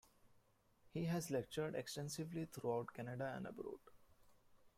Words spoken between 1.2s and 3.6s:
lectured extensively throughout Canada and